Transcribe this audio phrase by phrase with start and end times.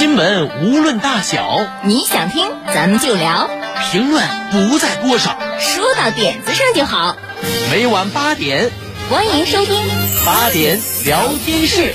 [0.00, 3.50] 新闻无论大小，你想听咱们就聊，
[3.92, 7.18] 评论不在多少，说到点子上就好。
[7.70, 8.70] 每晚八点，
[9.10, 9.76] 欢迎收听
[10.24, 11.92] 八点聊天室。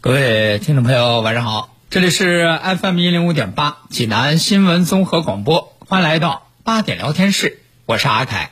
[0.00, 8.50] 各位听众朋友，晚上好，这里是 FM 一零五点八济南新闻综合广播，欢迎来到八点聊天室，我是阿凯。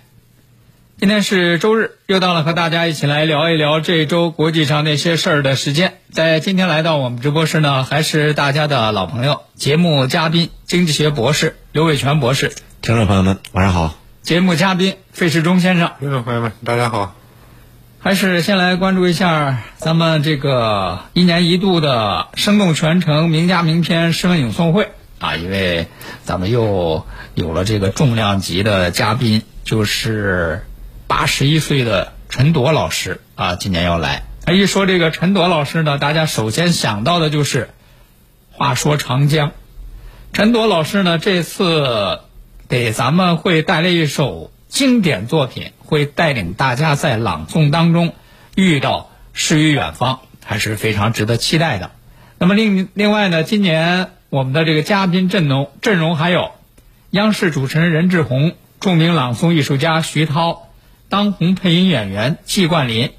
[0.99, 5.95] 今天是周日，又到了和大家一起来聊一聊这周国际上那些事儿的时间。
[6.13, 12.53] 在今天来到我们直播室呢，还是大家的老朋友，节目嘉宾经济学博士刘伟全博士。
[12.83, 13.97] 听众朋友们，晚上好。
[14.23, 15.91] 节目嘉宾费世忠先生。
[15.99, 17.17] 听众朋友们，大家好。
[17.99, 25.89] 还是先来关注一下咱们这个一年一度的生动全程名家名篇诗文咏诵会啊，因为
[26.23, 30.65] 咱们又有了这个重量级的嘉宾，就是。
[31.15, 34.23] 八十一岁的陈铎老师啊，今年要来。
[34.51, 37.65] 一说这个陈铎老师呢，大家首先想到的就是
[38.51, 39.49] 《话说长江》。
[40.33, 42.21] 陈铎老师呢，这次
[42.67, 48.15] 给咱们会带来一首经典作品，会带领大家在朗诵当中
[48.55, 51.91] 遇到诗与远方，还是非常值得期待的。
[52.39, 56.53] 那么另另外呢，今年我们的这个嘉宾阵容阵容还有
[57.11, 60.69] 央视主持人任志宏、著名朗诵艺术家徐涛。
[61.13, 63.11] 当红配音演员季冠霖，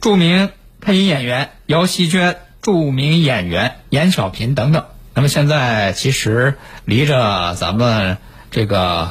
[0.00, 0.48] 著名
[0.80, 4.86] 配音演员姚希娟，著名演员严小平等等。
[5.12, 8.16] 那么现在其实离着咱们
[8.50, 9.10] 这个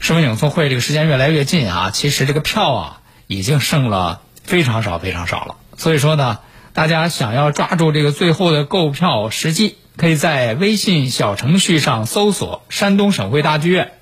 [0.00, 5.54] 诗文咏诵会这个时间越来越近啊，其实这个票啊已经剩了非常少非常少了。
[5.76, 6.40] 所以说呢，
[6.72, 13.92] 大家想要抓住这个最后的购票时机，可以在微信小程序上搜索“山东省会大剧院”。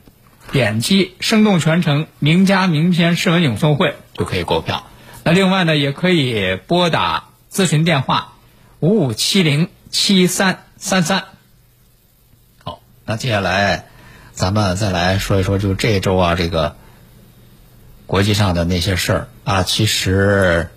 [0.52, 4.84] 点击“生动全程名家名篇诗文咏诵会”就可以购票。
[5.22, 8.32] 那另外呢，也可以拨打咨询电话
[8.80, 11.24] 五五七零七三三三。
[12.64, 13.86] 好，那接下来
[14.32, 16.76] 咱们再来说一说，就这周啊，这个
[18.06, 20.70] 国际上的那些事儿啊，其实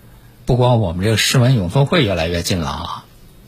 [0.44, 3.03] 不光我们这个诗文咏诵会越来越近了啊，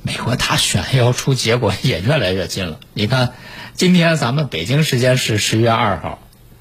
[0.06, 2.78] 美国大选要出结果也越来越近了。
[2.94, 3.32] 你看。
[3.74, 6.18] 今天咱们北京时间是十月二号，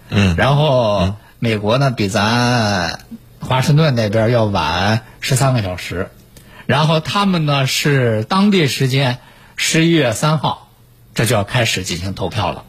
[0.09, 2.99] 嗯，然后美国呢比咱
[3.39, 6.09] 华盛顿那边要晚十三个小时，
[6.65, 9.19] 然后他们呢是当地时间
[9.55, 10.67] 十一月三号，
[11.13, 12.65] 这就要开始进行投票了。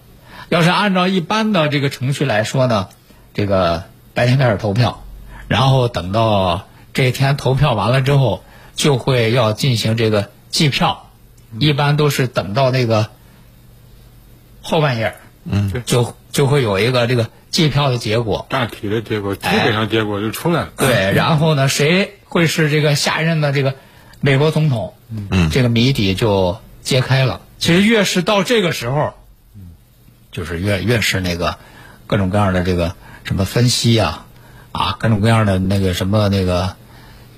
[0.49, 2.89] 要是按照一般的这个程序来说呢，
[3.35, 3.83] 这个
[4.15, 5.03] 白天开始投票，
[5.49, 8.45] 然后等到这一天投票完了之后，
[8.77, 11.11] 就会要进行这个计票，
[11.59, 13.11] 一般都是等到那个。
[14.63, 20.73] 后半夜，嗯，就就会有一个这个计票的结果，大体的结果，基本上结果就出来了。
[20.79, 23.75] 对，然后呢，谁会是这个下任的这个
[24.21, 24.95] 美国总统？
[25.11, 27.43] 嗯，这个谜底就揭开了。
[27.59, 29.13] 其实越是到这个时候，
[30.33, 31.59] 就是越越是那个
[32.07, 34.25] 各种各样的这个什么分析呀，
[34.73, 36.77] 啊，各种各样的那个什么那个。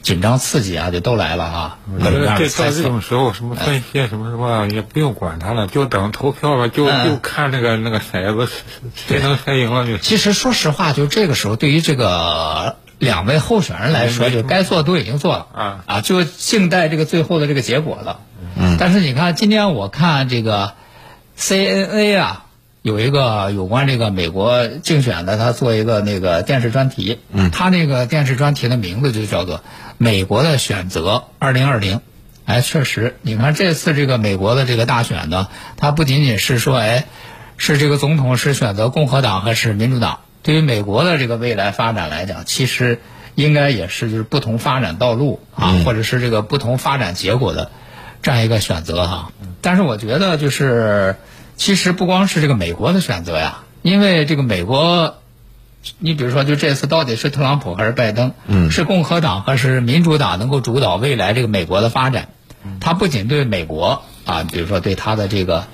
[0.02, 1.78] 紧张刺激啊，就都来了啊！
[1.92, 8.50] 我觉得这到这种时候，什么分析什么什么也不用管他了，就等投票吧，就就看那个那个骰子
[8.94, 9.98] 谁能谁赢了就。
[9.98, 18.20] 其实说实话，就这个时候，对于这个两位候选人来说，就该做都已经做了啊啊，就静待这个最后的这个结果了。
[18.56, 18.76] 嗯。
[18.78, 20.72] 但是你看，今天我看这个
[21.38, 22.44] CNA 啊。
[22.80, 29.58] 有一个有关这个美国竞选的，他做一个那个电视专题，嗯，他那个电视专题的名字就叫做
[29.98, 31.96] 《美国的选择二零二零》。
[32.46, 37.04] 哎，确实，你看这次这个美国的这个大选呢，它不仅仅是说，哎，
[37.58, 40.20] 是这个总统是选择共和党还是民主党？
[40.42, 43.00] 对于美国的这个未来发展来讲，其实
[43.34, 47.70] 应该也是就是不同发展道路啊，或者是这个不同发展结果的
[48.22, 49.32] 这样一个选择哈。
[49.60, 51.16] 但是我觉得就是。
[51.58, 55.18] 其实不光是这个美国的选择呀，因为这个美国，
[55.98, 62.28] 你比如说，就这次到底是特朗普还是拜登，嗯，是共和党还是民主党能够主导未来这个美国的发展？
[62.80, 65.66] 它不仅对美国啊，比如说对它的这个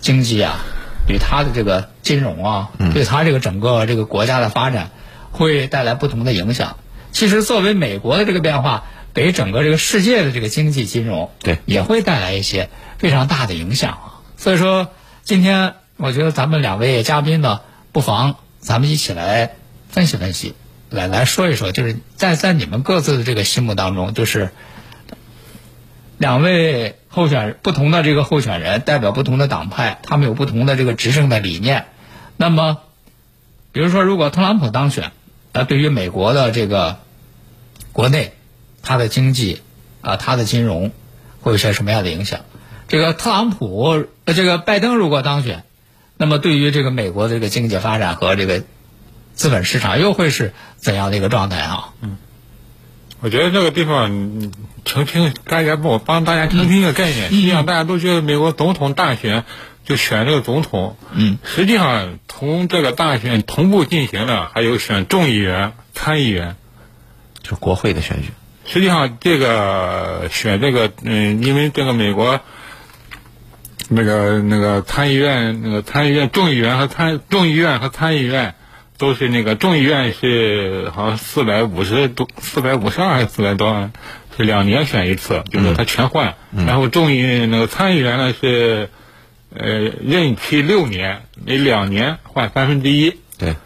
[0.00, 0.60] 经济啊，
[1.06, 4.90] 对它的这个金融啊，对它这个整个这个国家的发展
[5.32, 6.76] 会带来不同的影响。
[7.12, 14.04] 其实作为美国的这个变化，给整个这个世界的这个经济金融对也会带来一些非常大的影响啊。
[14.36, 14.88] 所以说，
[15.24, 17.60] 今天我觉得咱们两位嘉宾呢，
[17.92, 19.56] 不妨咱们一起来
[19.88, 20.54] 分析分析，
[20.90, 24.50] 来来说一说，就是在在你们各自的这个心目当中，就是
[26.18, 31.86] 两位候选人不同的这个候选人代表不同的党派，他们有不同的这个执政的理念。
[32.36, 32.78] 那么，
[33.72, 35.12] 比如说，如果特朗普当选，
[35.52, 36.98] 那对于美国的这个
[37.92, 38.34] 国内，
[38.82, 39.62] 它的经济
[40.02, 40.92] 啊，它的金融
[41.40, 42.40] 会有些什么样的影响？
[42.88, 45.64] 这个特朗普，这个拜登如果当选，
[46.20, 48.62] 那么对于这个美国的这个经济发展和这个
[49.32, 51.94] 资本市场又会是怎样的一个状态啊？
[52.02, 52.18] 嗯
[53.22, 54.52] 我觉得这个地方嗯
[54.84, 57.30] 澄清，大家帮我帮大家澄清一个概念。
[57.30, 59.44] 实际上，大家都觉得美国总统大选
[59.82, 66.56] 就选这个总统，嗯，实际上同这个大选同步进行的还有选众议员、参议员。
[67.42, 68.28] 就是国会的选举。
[68.66, 72.40] 实际上，这个选这个，嗯，因为这个美国
[73.92, 78.54] 那个那个参议院、那个参议院、众议员和参众议院和参议院
[78.96, 83.90] 都是那个众议院是好像四百五十多、四百五十二还是四百多万，
[84.36, 86.36] 是两年选一次，就是他全换。
[86.56, 88.90] 然后众议那个参议员呢是
[89.52, 93.16] 呃任期六年，每两年换三分之一。
[93.38, 93.56] 对，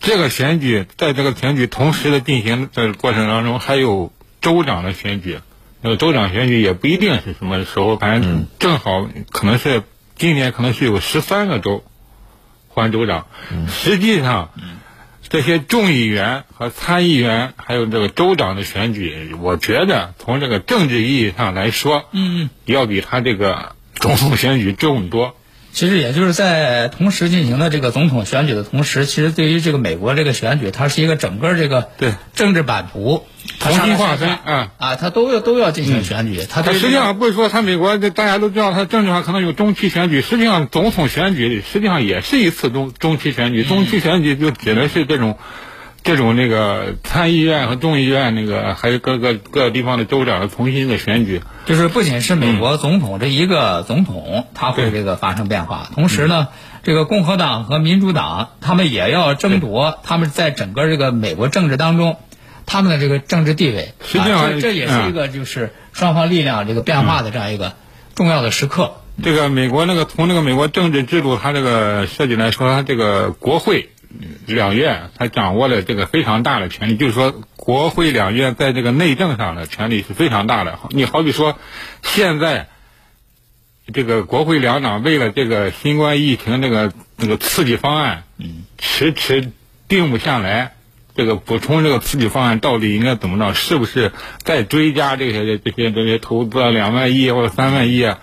[0.00, 4.10] 这个选举在这个选举同时的进行的过程当中，还有
[4.40, 5.40] 州长的选举。
[5.80, 9.82] 那个州长选举也不一定是什么时候，反正正好可能是
[10.16, 11.84] 今年可能是有十三个州
[12.68, 13.26] 换州长。
[13.68, 14.50] 实际上，
[15.28, 25.36] 这些众议员和参议员还有这个州长的选举，我觉得从这个政治意义上来说，嗯，要比他这个总统选举重得多。
[25.78, 33.28] 其实也就是在同时进行的这个总统选举的同时，其实对于这个美国这个选举，它是一个整个这个对政治版图
[33.60, 43.62] 重新划分啊啊啊，它都要都要进行选举，它他实际上不是说它美国大家都知道，它政治上可能有中期选举，实际上总统选举实际上也是一次中中期选举。
[43.62, 45.38] 中期选举就指的是这种
[46.02, 51.42] 这种那个参议院和众议院那个还有各个各个地方的州长的重新的选举。
[51.66, 56.48] 就是不仅是美国总统这一个总统，他会这个发生变化，同时呢，
[56.82, 62.16] 这个共和党和民主党他们也要争夺他们在整个这个美国政治当中
[62.64, 63.92] 他们的这个政治地位。
[64.02, 67.74] 实际上这也是一个就是双方力量这个变化的这样一个
[68.14, 68.94] 重要的时刻。
[69.22, 73.90] 这个美国那个从那个美国政治制度它这个设计来说，它这个国会
[74.46, 80.78] 两院它掌握了这个非常大的权利，就是说国会两院在这个内政上的权力是非常大的。
[80.90, 81.58] 你好比说，
[82.02, 82.68] 现在
[83.92, 88.24] 这个国会两党为了这个新冠疫情这个那个刺激方案，
[88.78, 89.52] 迟迟
[89.88, 90.74] 定不下来。
[91.14, 93.52] 这个补充这个刺激方案到底应该怎么着？
[93.52, 98.20] 是不是再追加这些这些这些投资啊，两万亿或者三万亿啊？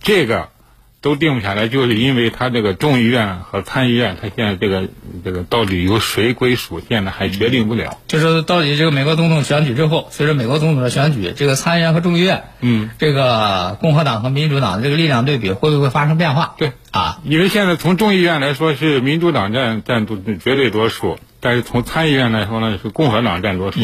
[0.00, 0.50] 这个
[1.00, 4.88] 都定不下来，就是因为他这个众议院和参议院，他现在这个
[5.24, 7.98] 这个到底由谁归属，现在还决定不了。
[8.08, 16.54] 就是到底这个美国总统选举之后，随着美国总统的选举，这个参议院和众议院，嗯，这个共和党和民主党的这个力量对比会不会发生变化？
[16.58, 23.78] 对啊，因为现在从众议院来说是民主党占占多绝对多数，但是从参议院来说呢是共和党占多数。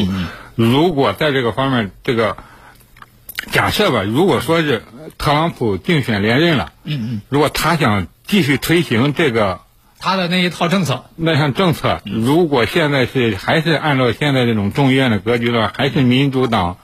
[0.56, 2.36] 如果在这个方面，这个
[3.50, 4.82] 假设吧，如果说是
[5.18, 9.60] 特朗普竞选连任了，嗯嗯，如果他想继续推行这个
[9.98, 16.78] 他的那一套政策，那项政策，如果现在是还是按照现在这种众议院的格局的话，还是民主党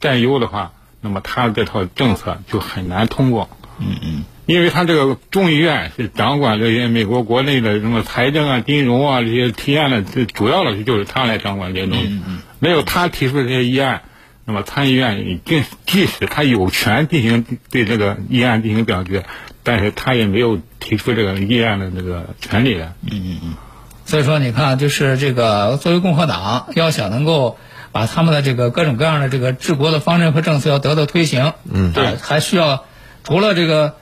[0.00, 3.48] 占优的话，那么他这套政策就很难通过。
[3.78, 12.20] 嗯嗯，因为他这个众议院是掌管这些美国国内的什么财政啊、金融啊这些提案的，这主要的就是他来掌管这些东西。
[12.58, 14.02] 没有他提出的这些议案，
[14.46, 15.40] 那么参议院
[15.86, 19.26] 即使他有权进行对这个议案进行表决，
[19.64, 22.92] 但是他也没有提出这个议案的这个权利来。
[24.04, 27.58] 所以说你看，就是这个作为共和党，要想能够
[27.90, 32.84] 把他们的这个各种各样的这个治国的方针和政策要得到推行，嗯，对还需要
[33.24, 33.96] 除了这个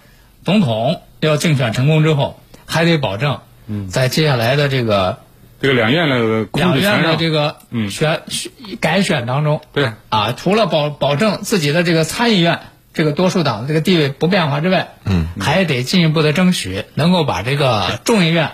[0.45, 5.21] 总统要竞选成功之后，还得保证，嗯，在接下来的这个
[5.64, 7.88] 这个两院的控两院的这个嗯。
[7.88, 12.61] 选选改选当中，对啊，除了保保证自己的这个参议院
[12.92, 18.50] 这个多数党的这个地位不变化之外，嗯，还得进一步的争取能够把这个众议院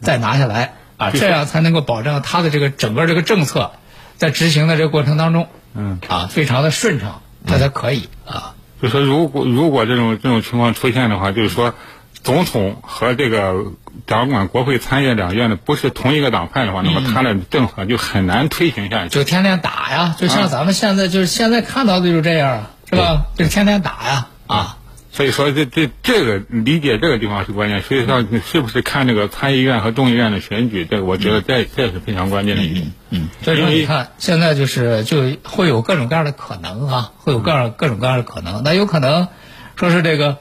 [0.00, 3.72] 再拿下来啊，这样才能够保证他的这个整个这个政策
[4.18, 5.98] 在执行的这个过程当中，嗯。
[6.08, 11.74] 啊，非常的顺畅，他才可以啊，就说如果如果这种这种情况出现的话，就是说
[12.22, 13.72] 总统和这个
[14.06, 19.08] 掌管国会参议两院的不是同一个党派的话，那么他的政策就很难推行下去。
[19.08, 23.26] 就天天打呀，就像咱们现在就是现在看到的就是这样啊，是吧？
[23.36, 24.76] 就是天天打呀，啊，
[25.12, 27.82] 所以说这这这个理解这个地方是关键。
[27.82, 32.92] 所以说你是不是看这个参议院和众议院的选举，这个我觉得这这是非常关键的一点。
[33.10, 38.62] 嗯，所以说你看现在就是就会有各种各样的可能啊，会有各样各种各样的可能。
[38.62, 39.28] 那有可能
[39.76, 40.38] 说是这个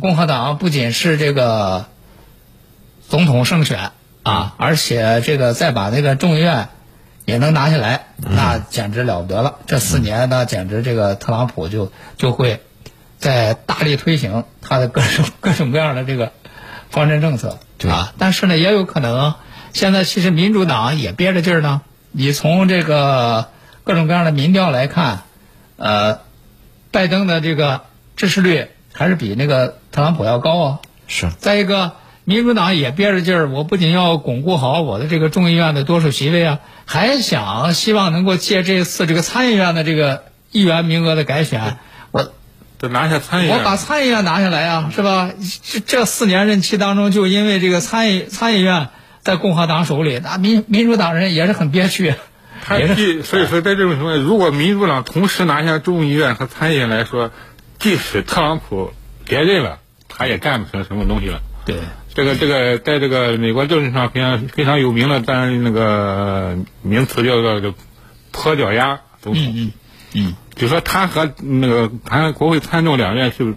[0.00, 1.86] 共和党不仅是这个
[3.08, 6.68] 总统胜选啊，而且这个再把那个众议院
[7.24, 9.56] 也能拿下来，那简直了不得了。
[9.66, 12.60] 这四年那简直这个特朗普就就会
[13.18, 16.32] 在大力推行他的各种 各种各样的这个
[16.90, 18.12] 方针政策啊。
[18.18, 19.34] 但是呢，也有可能
[19.72, 21.82] 现在其实民主党也憋着劲儿呢。
[22.12, 23.48] 你从这个
[23.84, 25.22] 各种各样的民调来看，
[25.76, 26.20] 呃，
[26.90, 27.82] 拜登的这个
[28.16, 30.78] 支持率还是比那个特朗普要高啊。
[31.06, 31.28] 是。
[31.38, 31.92] 再一个，
[32.24, 41.76] 民主党也憋着劲儿，我不仅要巩固好我的这个众议院的多数席位啊，还想希望能够借这次这个参议院的这个议员名额的改选，
[42.10, 42.32] 我
[42.78, 43.56] 得拿下参议院。
[43.56, 45.30] 我把参议院拿下来啊，是吧？
[45.62, 48.88] 这这四年任期当中，就因为这个参议参议院
[49.20, 52.14] 在共和党手里，那民民主党人也是很憋屈。
[52.64, 57.30] 他即所以说，在这种情况下，如果民主党同时拿下众议院和参议院来说，
[57.86, 58.92] 即使特朗普
[59.28, 59.78] 连任了，
[60.08, 61.40] 他也干不成什么东西了。
[61.64, 61.76] 对，
[62.12, 67.60] 这个这个，在这个美国政治上非常非常有名的，但那个名词叫做
[68.34, 69.44] “跛脚鸭总统”。
[69.54, 69.70] 嗯
[70.14, 73.54] 嗯，就说他和那个他国会参众两院是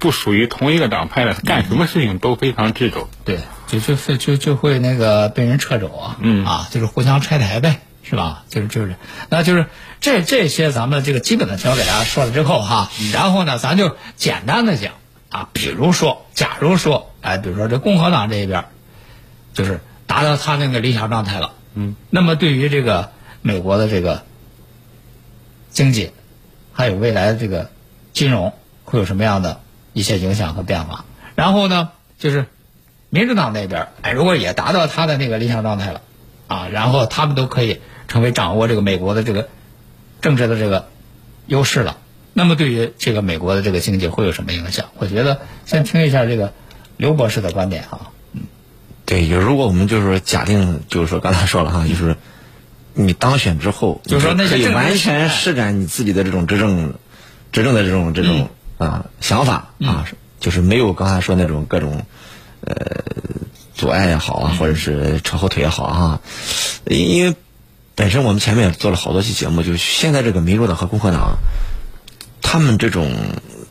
[0.00, 3.08] 不属于同一个党派的，干什么事情都非常掣肘。
[3.24, 6.16] 对，就就就就会那个被人掣肘啊。
[6.20, 7.82] 嗯啊，就是互相拆台呗。
[8.00, 8.44] 是吧？
[8.48, 8.96] 就是就是，
[9.28, 9.66] 那就是
[10.00, 14.92] 这这些咱们这个基本的条给大家说了之后哈，然后呢，咱就简单的讲
[15.28, 18.66] 啊，比如说，假如说，哎，比如说这共和党这一边，
[19.54, 23.10] 就是达到他那个理想状态了，嗯，那么对于这个
[23.42, 24.22] 美国的这个
[25.70, 26.12] 经济，
[26.72, 27.70] 还有未来的这个
[28.12, 29.60] 金融，会有什么样的
[29.92, 31.04] 一些影响和变化？
[31.34, 32.46] 然后呢，就是
[33.10, 36.02] 民主党那边，哎，如果也达到他的那个理想状态了，
[36.46, 37.80] 啊，然后他们都可以。
[38.08, 39.50] 成为掌握这个美国的这个
[40.20, 40.88] 政治的这个
[41.46, 41.98] 优势了，
[42.32, 44.86] 那么对于这个美国的这个经济会有什么影响？
[44.98, 46.52] 我觉得先听一下这个
[46.96, 48.10] 刘博士的观点哈。
[48.32, 48.42] 嗯，
[49.06, 52.16] 对，就如果我们就是说假定，就是说刚才说了哈，就是
[52.94, 56.94] 你当选之后，就是说那可以完全施展你自己的这种执政、
[57.52, 60.06] 执政的这种这种啊想法啊，
[60.40, 62.04] 就是没有刚才说那种各种
[62.62, 62.74] 呃
[63.74, 66.20] 阻碍也好啊，或者是扯后腿也好啊，
[66.86, 67.34] 因为。
[67.98, 71.38] 本身我们前面也做了好多期节目，就是现在这个民主党和共和党，
[72.40, 73.10] 他们这种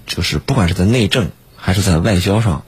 [0.05, 2.65] 就是不管是在内政还是在外交上，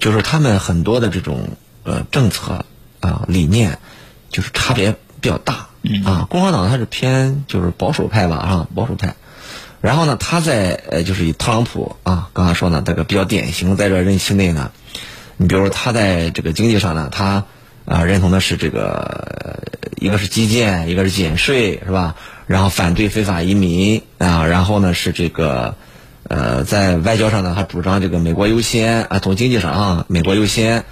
[0.00, 1.50] 就是他们很多的这种
[1.84, 2.64] 呃政策
[2.98, 3.78] 啊理念，
[4.28, 5.68] 就是差别比较大
[6.04, 6.26] 啊。
[6.28, 9.14] 共和党它是偏就是保守派吧啊保守派，
[9.80, 14.72] 然后呢他在呃就是以特朗普啊刚才说呢这个比较典型，在这任期内呢，
[15.36, 17.44] 你比如说他在这个经济上呢他。
[17.90, 19.57] 啊，认同的是这个，
[20.00, 22.16] 一个是基建，一个是减税，是吧？
[22.46, 25.74] 然后反对非法移民啊，然后呢是这个，
[26.24, 30.84] 呃，在外交上呢，他主张这个美国优先啊，从经济上啊，美国优先，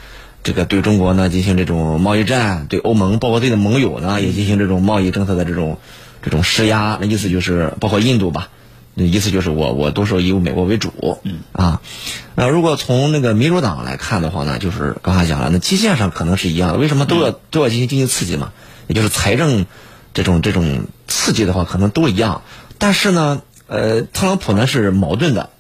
[0.43, 5.79] 这个对中国呢进行这种贸易战，对欧盟包括对的盟友呢也进行这种贸易政策的这种
[6.23, 8.49] 这种施压，那意思就是包括印度吧。
[8.99, 11.83] 那意思就是我我都是以美国为主，嗯啊，
[12.35, 18.53] 那如果从那个民主党来看的话呢，就是刚才讲了，那基建上可能是一样的，为什么都要都要进行经济刺激嘛？
[18.87, 19.67] 也就是财政
[20.15, 22.43] 这种这种刺激的话，可能都一样。
[22.79, 25.51] 但是呢，呃，特朗普呢是矛盾的，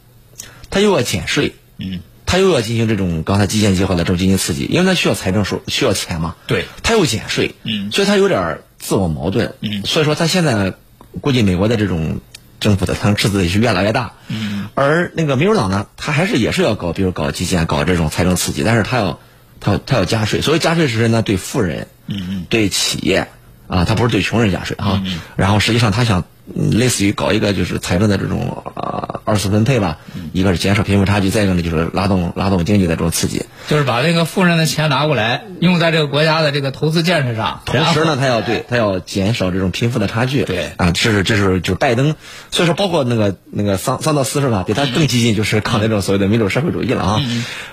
[0.70, 10.74] 他又要减税，嗯，他又要进行这种刚才基建计划的这种经济刺激，因为他需要财政收需要钱嘛，对，他又减税，嗯，所以他有点自我矛盾，嗯，所以说他现在
[11.20, 12.20] 估计美国的这种。
[12.58, 19.20] 政府的财政赤字也是越来越大，嗯，而那个民主党呢，他还是也是要搞，比如搞基建，搞这种财政刺激，但是他要，
[19.66, 23.26] 他要他要加税，所以加税是呢对富人，嗯嗯，对企业，
[23.66, 25.02] 啊，他不是对穷人加税啊，
[25.34, 26.22] 然后实际上他想
[26.54, 29.98] 类似于搞一个就是财政的这种啊二次分配吧，
[30.32, 42.14] 一个是减少贫富差距，再一个呢就是拉动拉动经济的这种刺激，就是把这个富人的钱拿过来用在这个国家的这个投资建设上，同时呢，他要对他要减少这种贫富的差距，对啊，这是这是就是拜登，
[42.50, 44.64] 所以说包括那个那个桑桑德斯是吧？
[44.66, 47.20] 比他更激进，就是搞那种所谓的民主社会主义了啊。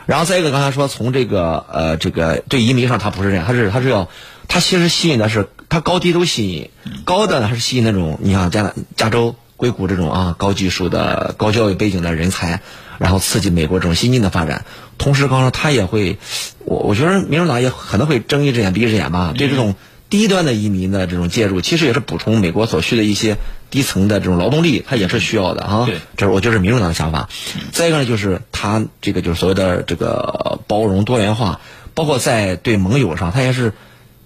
[0.06, 4.10] 然后再一个，刚才说从这个呃这个对移民上，他不是这样，他是他是要
[4.50, 6.70] 他其实吸引的是他高低都吸引，
[7.06, 9.36] 高的呢还是吸引那种你像加加州。
[9.64, 12.60] 硅谷这种啊高技术的、高教育背景的人才，
[12.98, 14.66] 然后刺激美国这种新进的发展。
[14.98, 16.18] 同时，刚刚说他也会，
[16.66, 19.76] 我我觉得民主党也可能会睁一只眼闭一只眼吧，对这种
[20.10, 23.38] 低端的移民的这种介入，其实也是补充美国所需的一些
[23.70, 25.86] 低层的这种劳动力，他也是需要的啊。
[25.86, 27.30] 对，这是我就是民主党的想法。
[27.72, 31.62] 再一个呢，就是他这个就是所谓的这个包容多元化，
[31.94, 33.72] 包括在对盟友上，他也是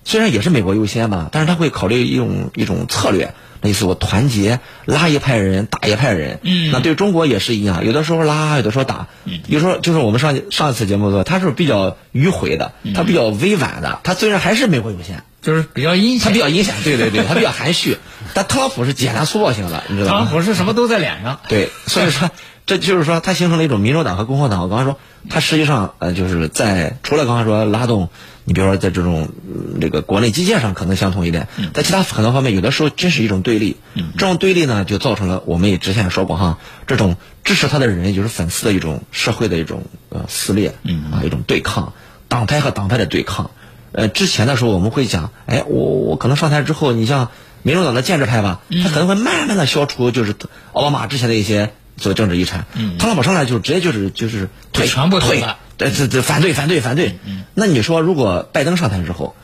[0.03, 3.35] 虽然也是美国优先吧，但是他会考虑一种一种策略。
[3.61, 9.07] 那意思我团结拉一派人打一派人，嗯那对中国也是一样，有的时候拉，有的时候打，
[9.47, 16.27] 有时候就是我们上上一次节目说，他是比较迂回的，他比较委婉的，他虽然还是美国优先，就是比较阴险。
[16.27, 17.97] 他比较阴险，对对对，他比较含蓄，
[18.33, 20.17] 但特朗普是简单粗暴型的，你知道吗？
[20.19, 21.39] 特朗普是什么都在脸上。
[21.47, 22.29] 对，所以说
[22.67, 24.61] 这就是说，他形成了一种民主党和共和党。
[24.61, 24.99] 我刚才说，
[25.29, 28.09] 他实际上呃，就是在除了刚才说拉动，
[28.47, 33.75] 你比如说在这种、嗯这个国内基建上可能相同一点，在其他很多方面，有的时候真是一种对立。
[34.17, 40.73] 这种对立呢，就造成了我们也之前也说过哈，这种支持他的人，也就是粉丝的一种社会的一种呃撕裂，
[41.11, 41.91] 啊，一种对抗，
[42.29, 43.51] 党派和党派的对抗。
[43.91, 47.29] 呃，之前的时候我们会讲，哎，我我可能上台之后，你像
[47.63, 50.33] 民主党的建制派吧，他可能会慢慢的消除就是
[50.71, 52.65] 奥巴马之前的一些所谓政治遗产。
[52.97, 57.17] 特朗普上来就直接就是就是退全部推退翻，对这这反对反对反对。
[57.53, 59.35] 那你说如果拜登上台之后，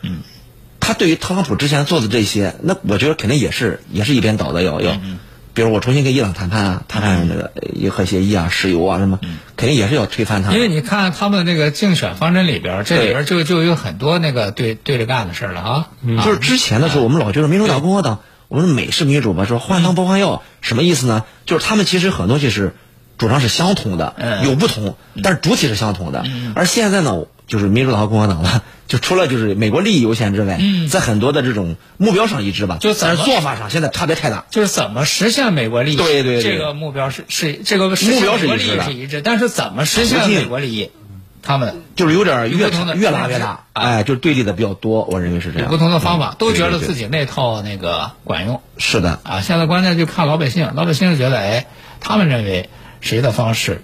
[0.80, 5.00] 他对于特朗普之前做的这些，那我觉得肯定也是也是一边倒的要要。
[5.56, 9.20] 比如我重新跟伊朗谈判啊，谈判那个呃伊核协议啊、石油啊什么，
[9.56, 10.52] 肯定也是要推翻他。
[10.52, 15.88] 因为你看他们那个竞选方针里边，这里边就就有很多那个对对着干的事儿了啊。
[16.18, 21.24] 啊就是之前的时候，我们老觉得民主党、共和党，我们美式民主吧，说换汤不换药，什么意思呢？
[21.46, 22.74] 就是他们其实很多东西是
[23.18, 24.44] 主张是相同的，嗯。
[24.44, 26.24] 有不同，但是主体是相同的。
[26.56, 34.46] 而现在呢，就是民主党和共和党呢，就除了就是美国利益优先之外，在很多的这种目标上一致吧，就是做法上现在差别太大。
[34.50, 35.96] 就是怎么实现美国利益？
[35.96, 36.44] 对对对。
[36.44, 38.84] 这个目标是是这个目标是一致的。
[38.84, 40.92] 是一致，但是怎么实现美国利益，
[41.42, 45.68] 他们就是有点越越拉越大，哎，就是对立的比较多，我认为是这样。
[45.68, 48.62] 有不同的方法，都觉得自己那套那个管用。
[48.78, 49.42] 是的，啊。
[49.42, 51.68] 现在关键就看老百姓，老百姓觉得，哎，
[52.00, 52.70] 他们认为
[53.04, 53.82] 谁的方式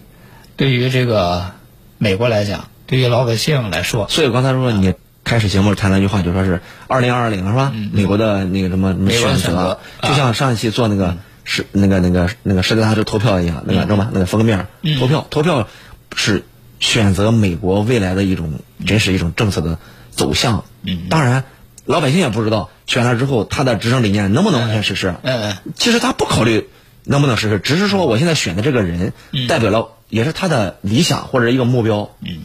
[0.56, 1.52] 对于这个
[1.98, 4.94] 美国来讲，对于老百姓来说，所以我刚才说你
[5.26, 7.74] 开始节目谈了一句话，就说是二零二零是吧？
[7.92, 14.10] 美国的那个什么选选择择，就像上一期做那个是那个那个那个世界大学投票一样，那个知道吗？
[14.14, 14.68] 那个封面
[15.00, 15.68] 投票，投票
[16.16, 16.46] 是
[16.80, 18.54] 选择美国未来的一种
[18.88, 19.78] 真是一种政策的
[20.12, 20.64] 走向。
[21.10, 21.44] 当然，
[21.84, 25.16] 老百姓也不知道选了之后他的执政理念能不能完全实施。
[25.24, 26.70] 嗯嗯其实他不考虑
[27.04, 29.14] 能不能实施，只是说我现在选的这个人
[29.48, 32.12] 代表了也是他的理想或者一个目标。
[32.22, 32.44] 嗯，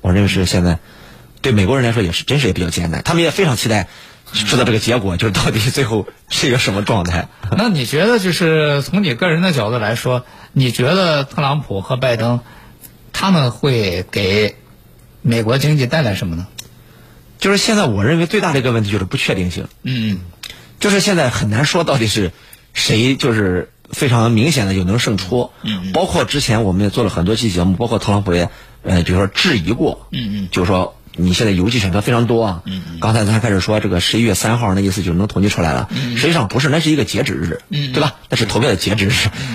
[0.00, 0.78] 我认为是现在
[1.42, 3.88] 对美国人来说也是真是也比较艰难，他们也非常期待
[4.32, 7.28] 知道这个结果，就是到底最后是一个什么状态。
[7.56, 12.40] 那你觉得，就是从你个人的角度来说，你觉得特朗普和拜登
[13.12, 14.56] 他们会给
[15.22, 16.46] 美国经济带来什么呢？
[17.38, 20.20] 就是现在我认为最大的一个问题就是不确定性，嗯。
[20.80, 22.32] 就是现在很难说到底是
[22.74, 25.50] 谁就是非常明显的就能胜出。
[25.62, 28.48] 嗯，包括之前我们也做了很多期节目，包括特朗普也
[28.82, 30.06] 呃，比如说质疑过。
[30.10, 32.62] 嗯嗯，就是说你现在邮寄选择非常多啊。
[32.64, 33.00] 嗯嗯。
[33.00, 35.88] 刚才他开始说这个十一月三号，那意思就是能统计出来了。
[35.90, 36.16] 嗯。
[36.16, 37.60] 实际上不是，那是一个截止日。
[37.68, 37.92] 嗯。
[37.92, 38.16] 对吧？
[38.28, 39.12] 那是投票的截止日。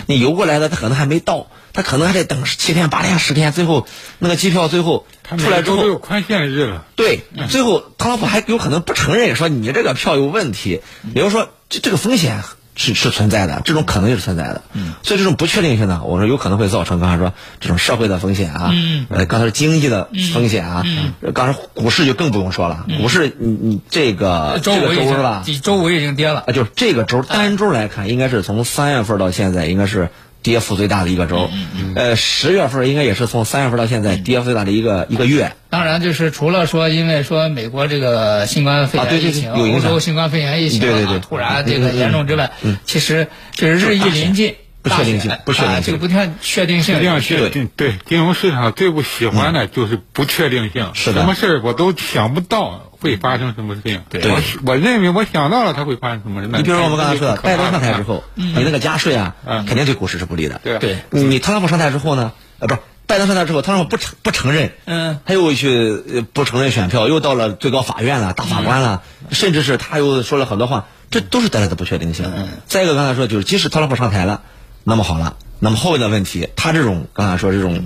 [0.07, 3.87] 你邮过来的，他可能还没到，他可能还得等七天、八天、十天，最后
[4.19, 5.05] 那个机票最后
[5.37, 6.85] 出来之后都有宽限日了。
[6.95, 10.81] 对，最后特朗普还有可能不承认，说你这个票有问题，
[11.13, 12.41] 也就是说这这个风险
[12.79, 14.61] 是是存在的，这种可能是存在的。
[14.71, 25.43] 嗯，所以这种不确定性呢，我说有可能会造成刚才说这种社会的风险啊，嗯呃，刚才说经济的风险啊，嗯，刚才股市就更不用说了，股市你你这个这个周五是吧？
[25.61, 26.53] 周五已经跌了啊，。
[26.53, 30.09] 就是这个周单周来看，应该是从三月份到现在，应该是
[30.41, 31.49] 跌幅最大的一个周。
[31.95, 35.53] 呃，十月份应该也是从三月份到现在跌幅最大的一个一个月。
[35.69, 41.17] 当然，就是除了说，因为说美国这个新冠肺炎疫情，欧洲新冠肺炎疫情对对对。
[41.17, 42.51] 啊突然这个严重之外，
[42.85, 45.77] 其实就是日益临近，不确定性不确定性。
[45.77, 46.97] 啊这个不确确定性。
[46.99, 51.21] 这样是确定对金融市场最不喜欢的就是不确定性，是的。
[51.21, 54.01] 什么事儿我都想不到会发生什么事情。
[54.09, 56.47] 对我我认为我想到了它会发生什么事。
[56.47, 60.59] 你比如说我们刚才说的，拜登上台之后，嗯你那个加税啊，嗯肯定对股市是不利的。
[60.63, 72.31] 对对，你特朗普上台之后呢，呃，不是拜登上台之后，特朗普不承不承认，嗯，他又去呃不承认选票，又到了最高法院了，大法官了，甚至是他又说了很多话，这都是带来的不确定性。
[72.67, 74.41] 再一个，刚才说就是，即使特朗普上台了，
[74.83, 77.85] 那么好了，那么后面的问题，他这种刚才说这种。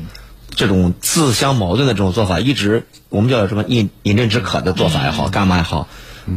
[0.55, 5.87] 这种自相矛盾的这种做法，一直我们叫什么饮饮鸩止渴的做法也好，干嘛也好，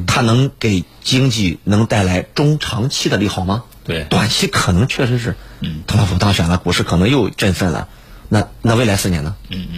[0.07, 3.64] 它能给经济能带来中长期的利好吗？
[3.85, 5.37] 对短期可能确实是，
[5.87, 7.88] 特朗普当选了，股市可能又振奋了。
[8.29, 9.37] 那那未来四年呢？
[9.48, 9.68] 嗯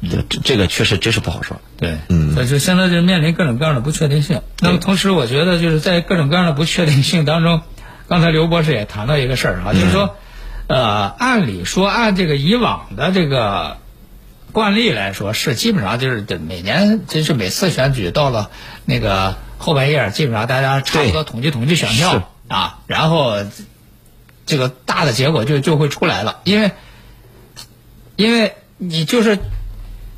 [0.00, 1.60] 嗯，这这这个确实真是不好说。
[1.76, 4.40] 对，嗯，所以就现在就面临各种各样的不确定性。
[4.60, 7.60] 那么同时，我觉得就是在各种各样的不确定性当中，
[8.08, 10.14] 刚才刘博士也谈到一个事儿啊，就是说，
[10.66, 13.76] 呃，按理说按这个以往的这个
[14.52, 18.50] 惯例来说，是基本上就是每年就是每次选举到了
[18.84, 23.36] 那个后半夜，基本上大家差不多统计统计选票啊，然后
[24.46, 26.72] 这个大的结果就就会出来了，因为
[28.16, 29.38] 因为你就是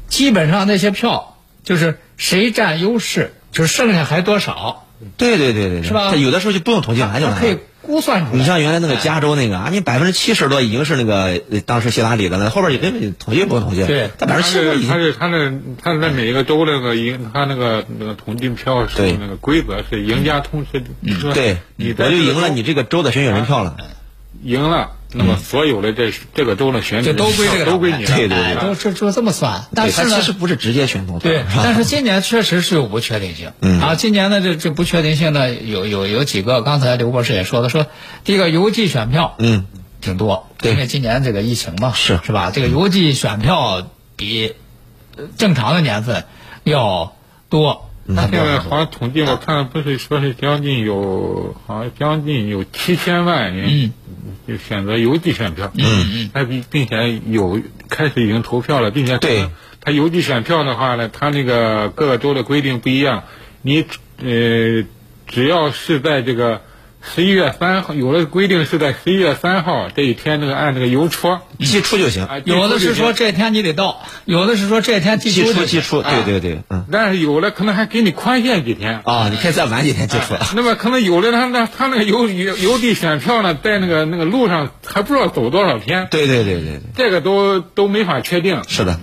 [0.08, 6.14] 基本上那些票就是谁占优势，就是剩下还多少，对对对对对，是吧？
[6.14, 7.60] 有的时候就不用统计完就完它可以了。
[7.82, 8.38] 估算出来。
[8.38, 14.10] 你像原来那个加州那个啊，你百分之七十多已经是那个呃当时希拉里的了，后边也根本统计不用统计，对。
[14.18, 19.16] 他百分之七十他是他是他是在每一个州那个赢，他那个那个统计票是对。
[19.20, 20.82] 那个规则是赢家通吃，
[21.34, 23.76] 对，你我就赢了你你这个州的选举人票了。
[24.42, 29.64] 赢了，那么所有的这这个州的选举就都归这个都归你了，对对对哎，都这就这么算。
[29.74, 33.52] 但，是呢其，实不是直接选总统，对，但是今年确实是有不确定性。
[33.60, 37.86] 嗯啊，今年的这这不确定性呢，有有有几个，刚才刘博士也说了，说
[38.24, 39.66] 第一个邮寄选票，嗯，
[40.00, 42.50] 挺多，对因为今年这个疫情嘛，是是吧？
[42.52, 44.54] 这个邮寄选票比
[45.16, 46.24] 呃正常的年份
[46.62, 47.16] 要
[47.48, 47.89] 多。
[48.14, 53.92] 他现在好像统计我看不是说是将近有好像将近有七千万人
[54.46, 59.48] 就选择邮寄选票，嗯，他并并且有开始已经投票了，并且对
[59.80, 63.24] 他邮寄选票的话呢，他那个各个州的规定不一样，
[63.62, 63.84] 你
[64.18, 64.84] 呃
[65.26, 66.62] 只要是在这个
[67.02, 76.84] 十一月三号，有的规定是在十一月三号这一天那个按那个邮戳，寄出就行，啊有的是说这天你得到，有的是说这天寄出寄出，对对对，嗯。
[76.92, 79.00] 但是有的可能还给你宽限几天。
[79.04, 80.34] 啊，你可以再晚几天寄出。
[80.54, 89.00] 那么可能有的他那他那个邮邮邮递选票呢，在那个那个路上还不知道走多少天，对对对对对，这个都都没法确定，是的，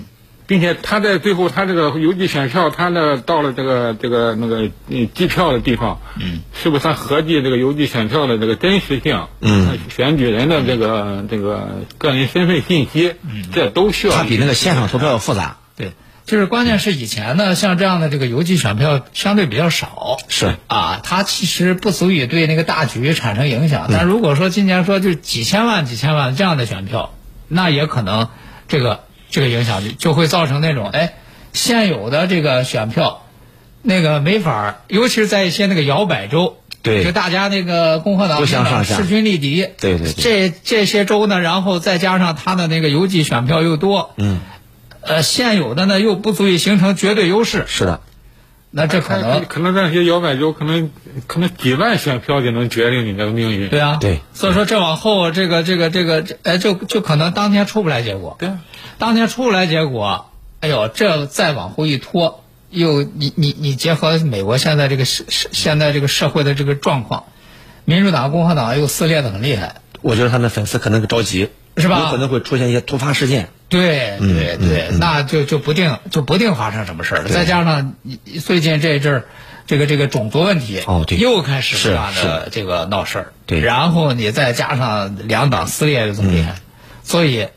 [0.47, 14.15] 并且他在最后他这个邮寄选票，他呢到了这个这个那个嗯计票的地方，嗯，是不是他合计这个邮寄选票的这个真实性，嗯，选举人的这个这个个人身份信息，嗯，这都需要。
[14.15, 15.57] 他比那个现场投票要复杂。
[15.75, 15.91] 对，
[16.25, 20.55] 就是关键是以前呢，像这样的这个邮寄选票相对比较少，是。
[20.67, 23.89] 啊，它其实不足以对那个大局产生影响。
[23.91, 27.13] 但如果说今年说就几千万、几千万这样的选票，
[27.49, 28.29] 那也可能
[28.67, 31.15] 这个这个影响力就会造成那种哎，
[31.53, 33.23] 现有的这个选票，
[33.81, 36.57] 那个没法儿，尤其是在一些那个摇摆州。
[36.83, 37.03] 对。
[37.03, 38.95] 就大家那个共和党不相上下。
[38.95, 40.13] 势均力敌，对对对。
[40.13, 44.39] 这这些州呢，然后再加上他的那个邮寄选票又多，嗯，
[45.01, 47.99] 呃，现有的呢又不足以形成绝对优势，是的，
[48.71, 50.91] 那这可可能可能那些摇摆州可能
[51.25, 54.19] 可能几万选票就能决定你的命运，对啊，对。
[54.33, 58.49] 所以说这往后这个这个这个，这哎，就就可能当天出不来结果，对，
[58.97, 60.29] 当天出不来结果，
[60.59, 67.25] 哎呦，这再往后一拖，又你你你结合美国现在这个社社现在这个社会的这个状况，
[67.85, 73.49] 民主党、共和党又撕裂的很厉害，我觉得他的粉丝可能着急，是吧有可能会出现一些突发事件。
[73.69, 77.29] 对对对，那就就不定就不定发生什么事儿了。
[77.29, 77.95] 再加上
[78.45, 79.25] 最近这阵儿，
[79.65, 86.55] 这个这个种族问题哦对又开始是的这个闹事儿，对然后你再加上两党撕裂又这么厉害，
[87.03, 87.49] 所以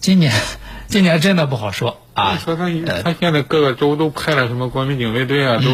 [0.00, 0.32] 今年
[0.88, 2.00] 今年真的不好说。
[2.14, 2.36] 啊。
[2.44, 2.64] 说他
[3.04, 5.70] 他现在各个州都派了什么国民警卫队啊，都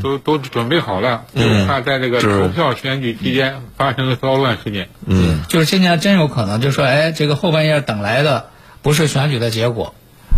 [0.00, 4.88] 都都都准备好了，就怕在这个投票选举期间发生骚乱事件。
[5.04, 8.50] 嗯，就是今年真有可能，就说哎，这个后半夜等来的
[8.82, 9.94] 不是选举的结果，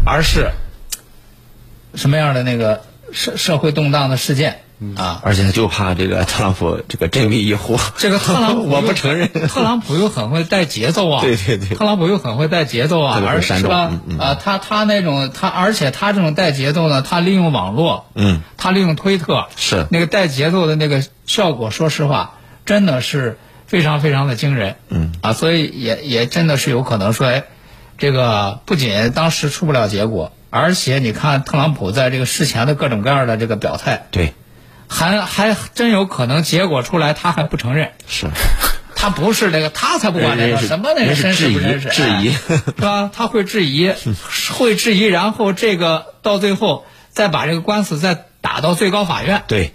[0.07, 0.51] 而是
[1.95, 4.63] 什么样的那个社社会动荡的事件
[4.97, 5.21] 啊。
[5.23, 9.29] 而且就怕这个特朗普这个振臂一呼， 这个特朗普 我不承认。
[9.29, 14.01] 特朗普又很会带节奏啊， 对对对特朗普又很会带节奏啊而是吧嗯？
[14.09, 27.45] 嗯啊，他他那种他，而且他这种带节奏呢，他利用网络，嗯，他利用推特，是那个带节奏的那个效果，说实话，真的是非常非常的惊人，嗯啊，所以也也真的是有可能说，哎，
[27.99, 34.35] 这个不仅当时出不了结果，而且你看特朗普在这个事前的各种各样的这个表态，对，
[34.89, 37.93] 还还真有可能结果出来他还不承认。
[38.07, 38.29] 是
[38.97, 43.11] 他不是那个，他才不管那个什么那个人是绅士不质疑绅士，质疑哎是吧？
[43.13, 43.93] 他会质疑，
[44.53, 49.75] 会质疑，然后这个到最后再把这个官司再打到最高法院，对，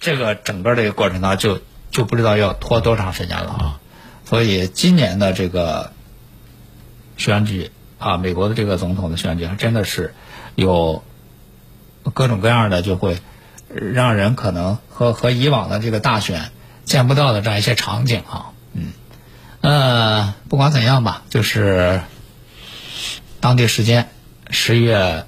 [0.00, 3.80] 这个整个这个过程当中就就不知道要拖多长时间了啊。
[4.24, 5.92] 所以今年的这个
[7.18, 10.14] 选举啊，美国的这个总统的选举，还真的是
[10.54, 11.04] 有
[12.14, 13.18] 各种各样的就会
[13.76, 16.50] 让人可能和和以往的这个大选
[16.84, 18.92] 见不到的这样一些场景啊，嗯，
[19.60, 22.00] 呃，不管怎样吧，就是
[23.40, 24.08] 当地时间
[24.50, 25.26] 十一月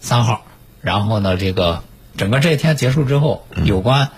[0.00, 0.42] 三号，
[0.82, 1.82] 然后呢，这个
[2.16, 4.10] 整个这一天结束之后，有关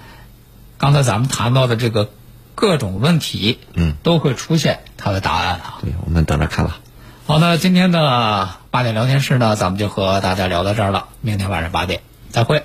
[0.77, 2.11] 刚才咱们谈到的这个
[2.55, 5.79] 各种问题，嗯，都会出现它的答案啊。
[5.83, 6.81] 对，我们等着看吧。
[7.27, 11.09] 好，那今天的八点聊天室呢，咱们就和大家聊到这儿了。
[11.21, 12.65] 明天晚上八点再会。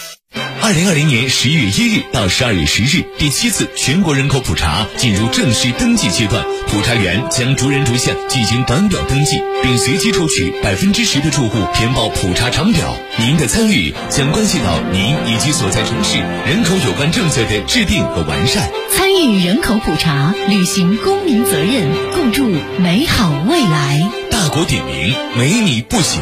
[0.63, 12.95] 二零二零年十一月一日到十二月十日，第七次全国人口普查进入正式登记阶段，普查员将逐人逐项进行短表登记，并随机抽取百分之十的住户填报普查长表。
[13.17, 18.69] 您的参与将关系到您以及所在城市人口有关政策的制定和完善。
[18.91, 22.47] 参与人口普查，履行公民责任，共筑
[22.77, 24.20] 美好未来。
[24.41, 26.19] 大国点名，没你不行！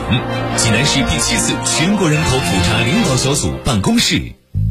[0.57, 4.21] 济南市第七次全国人口普查领导小组办公室。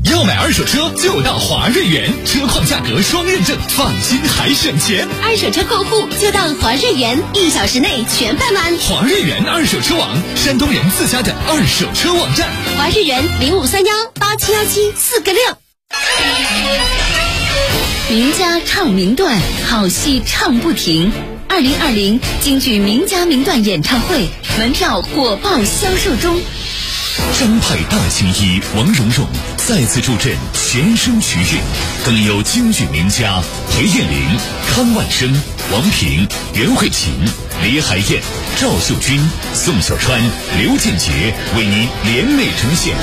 [0.04, 5.08] 要买二手车就到华瑞源，车况价格双认证，放心还省钱。
[5.22, 8.76] 二手车过户就到华瑞源，一小时内全办完。
[8.80, 12.50] 华瑞源二手车网，山东人自家的二手车网站。
[12.76, 15.40] 华瑞源零五三幺八七幺七四个六。
[18.10, 21.10] 名家唱名段，好戏唱不停。
[21.58, 24.28] 二零二零京剧名家名段演唱会
[24.60, 26.40] 门票火爆销售中。
[27.36, 31.60] 张派大青衣王蓉蓉再次助阵全声曲韵，
[32.04, 33.42] 更有京剧名家
[33.72, 34.38] 裴艳玲、
[34.70, 35.28] 康万生、
[35.72, 37.12] 王平、袁慧琴、
[37.64, 38.22] 李海燕、
[38.60, 39.20] 赵秀君、
[39.52, 40.22] 宋小川、
[40.60, 41.10] 刘建杰
[41.56, 42.94] 为您联袂呈现《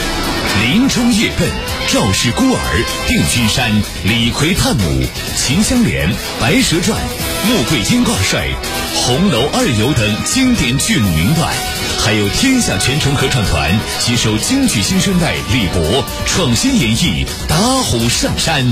[0.61, 1.47] 林中夜奔》
[1.93, 2.59] 《赵氏孤儿》
[3.07, 3.71] 《定军山》
[4.03, 4.83] 《李逵探母》
[5.37, 6.99] 《秦香莲》《白蛇传》
[7.47, 8.47] 《穆桂英挂帅》
[8.95, 11.53] 《红楼二游》等经典剧目名段，
[11.99, 18.63] 还有天下全城合唱团携手京剧新生代李博创新演绎《打虎上山》。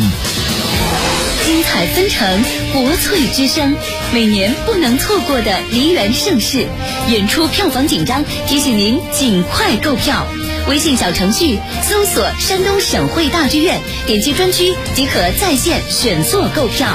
[1.46, 3.76] 精彩纷呈，国粹之声，
[4.13, 6.65] 每年不能错过的梨园盛世。
[7.10, 10.26] 演出票房紧张，提醒您尽快购票。
[10.67, 16.88] 微信小程序搜索“山东省会大剧院”，点击专区即可在线选座购票。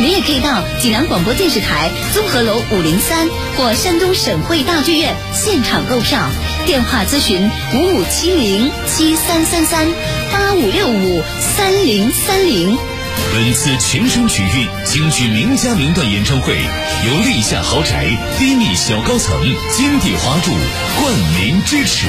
[0.00, 6.28] 您也可以到济南广播电视台综合楼五零三或山东省会大剧院现场购票。
[6.66, 9.86] 电话咨询五五七零七三三三
[10.32, 11.22] 八五六五
[11.56, 12.76] 三零三零。
[13.32, 18.06] 本次全声曲韵京剧名家名段演唱会，由立夏豪宅
[18.38, 20.50] 低密小高层金地华筑
[21.00, 22.08] 冠名支持。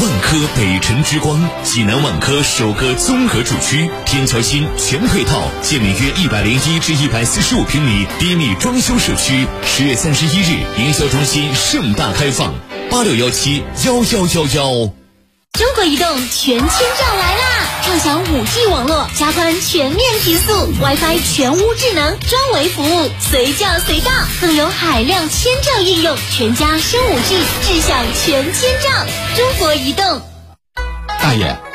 [0.00, 9.46] 万科北辰之光，济南万科首个综合住区，天桥新全配套，建面约一百零一至一百四十五平米低密装修社区。
[9.62, 12.54] 十月三十一日，营销中心盛大开放，
[12.90, 14.90] 八六幺七幺幺幺幺。
[15.52, 17.49] 中国移动全千兆来啦！
[17.90, 28.88] 畅享五 G 网络，加宽全面提速，WiFi 全屋智能专为服务，随叫随到，更有海量千兆应用，全家升五 G，智享全千兆。
[29.34, 30.22] 中国移动。
[31.20, 31.58] 大爷，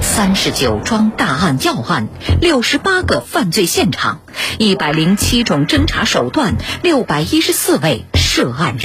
[0.00, 2.08] 三十九桩大案要案，
[2.40, 4.20] 六十八个犯罪现场，
[4.58, 8.84] 一百零七种侦查手段，六百一十四位涉案人。